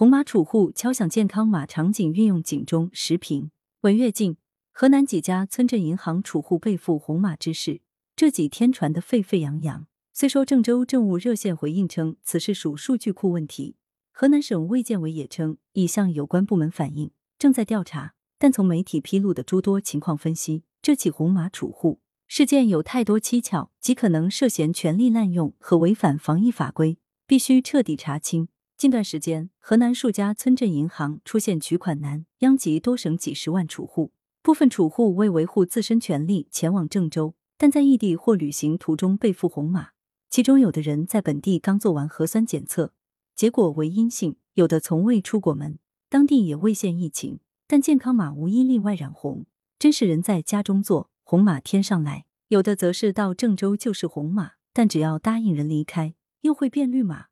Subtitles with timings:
[0.00, 3.50] 红码储户敲响健康码场景运用警钟时评。
[3.82, 4.38] 文跃进，
[4.72, 7.82] 河南几家村镇银行储户被赋红码之事，
[8.16, 9.86] 这几天传得沸沸扬扬。
[10.14, 13.76] 虽说郑州政务热线回应称此事属数据库问题，
[14.10, 18.14] 河南省卫健委也称已向有关部门反映，正在调查。
[18.38, 26.96] 但从媒体披露的诸多情况分析，这起红码储户事件有太多蹊跷，极可能涉嫌权力滥用和违反防疫法规，
[27.26, 28.48] 必须彻底查清。
[28.80, 34.12] 近段时间，河南数家村镇银行出现取款难，殃及多省几十万储户。
[34.42, 39.88] 部分储户为维护自身权利前往郑州，但在异地或旅行途中被赋红码。
[40.30, 42.94] 其中有的人在本地刚做完核酸检测，
[43.36, 49.44] 结果为阴性；有的从未出过门，当地也未现疫情，但健康码无一例外染红，
[49.78, 57.26] 真是人在家中坐，红码天上来；有的则是到郑州就是红码，但只要答应人离开，又会变绿码。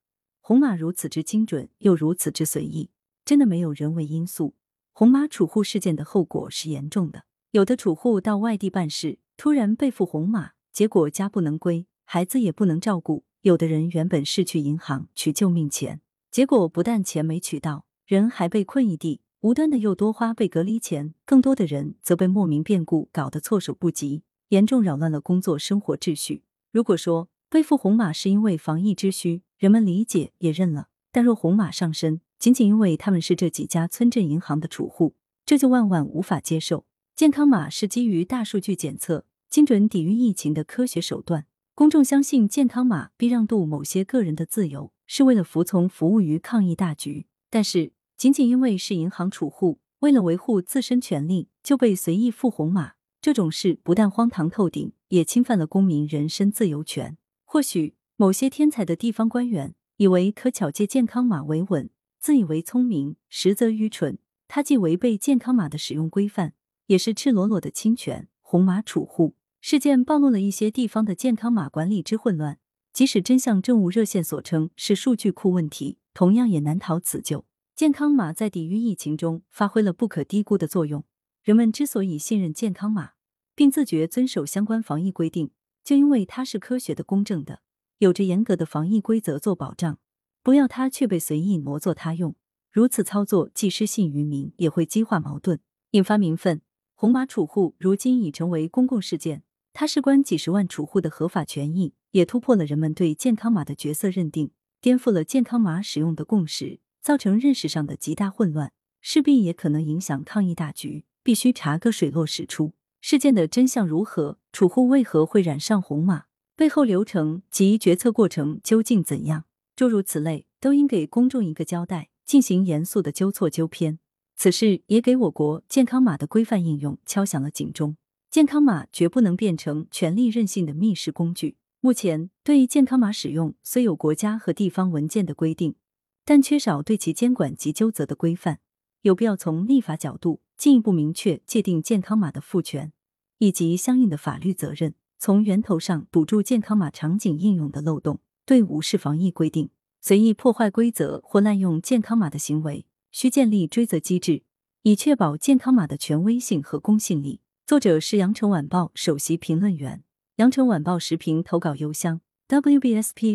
[0.48, 2.89] 红码如此之精准，又如此之随意，
[3.27, 4.55] 真的没有人为因素。
[4.95, 11.86] 红码储户事件的后果是严重的，有的储户到外地办事，突然被赋红码，结果家不能归。
[12.06, 16.00] 孩子也不能照顾，有的人原本是去银行取救命钱，
[16.31, 26.42] 结果不但钱没取到，人还被困异地，无端的又多花被隔离钱，更多的人则被莫名变故搞得措手不及，严重扰乱了工作生活秩序。
[26.73, 36.87] 如果说背负红码是因为防疫之需，人们理解也认了；但若红码上身，仅仅因为他们是这几家村镇银行的储户，这就万万无法接受。
[37.17, 41.47] 健康码是基于大数据检测、精准抵御疫情的科学手段。
[41.75, 47.27] 公众相信健康码必让渡某些个人的自由，是为了服从服务于抗疫大局。
[47.51, 57.17] 但是，仅仅因为是银行储户，为了维护自身权利就被随意赋红码，这种事不但荒唐透顶，也侵犯了公民人身自由权。
[57.45, 61.88] 或许某些天才的地方官员以为可巧借健康码维稳，
[62.19, 64.19] 自以为聪明，实则愚蠢。
[64.48, 66.55] 他既违背健康码的使用规范，
[66.86, 68.27] 也是赤裸裸的侵权。
[68.41, 69.36] 红码储户。
[69.61, 72.58] 事件暴露了一些地方的健康码管理之混乱，
[72.92, 77.45] 即使真像政务热线所称是数据库问题，同样也难逃此咎。
[77.77, 81.05] 健康码在抵御疫情中发挥了不可低估的作用。
[81.45, 83.12] 人们之所以信任健康码，
[83.55, 85.52] 并自觉遵守相关防疫规定，
[85.84, 87.61] 就因为它是科学的、公正的，
[87.98, 89.98] 有着严格的防疫规则做保障。
[90.42, 92.35] 不要它却被随意挪作他用，
[92.70, 95.61] 如此操作既失信于民，也会激化矛盾，
[95.91, 96.63] 引发民愤。
[96.95, 99.42] 红码储户如今已成为公共事件。
[99.73, 104.51] 它事关几十万储户的合法权益，也突破了人们对健康码的角色认定，
[104.81, 111.05] 颠覆了健康码使用的共识，造成认识上的极大混乱，势必也可能影响抗疫大局。
[111.23, 112.73] 必须查个水落石出。
[113.03, 114.39] 事件的真相如何？
[114.51, 116.25] 储户为何会染上红码？
[116.58, 119.45] 背后流程及决策过程究竟怎样？
[119.77, 124.01] 诸如此类，都应给公众一个交代，进行严肃的纠错纠偏。
[124.35, 127.96] 此事也给我国健康码的规范应用敲响了警钟。
[128.29, 131.56] 健康码绝不能变成权力任性的密室工具。
[131.79, 135.76] 目前，对健康码使用虽有国家和地方文件的规定，
[136.25, 138.58] 但缺少对其监管及纠责的规范。
[139.02, 142.93] 有必要从立法角度进一步明确界定健康码的赋权
[143.38, 148.20] 以及相应的法律责任，从源头上堵住健康码场景应用的漏洞。
[148.46, 149.69] 对无视防疫规定、
[150.00, 154.43] 随意破坏规则或滥用健康码的行为，需建立追责机制，
[154.84, 157.43] 以确保健康码的权威性和公信力。
[157.67, 160.02] 作者是羊城晚报首席评论员，
[160.37, 163.28] 羊城晚报时评投稿邮箱 wbspycwb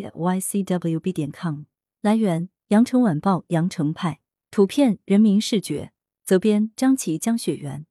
[1.14, 1.66] 点 com。
[2.02, 5.92] 来源：羊城晚报羊城派，图片：人民视觉，
[6.26, 7.86] 责编：张琪江雪源。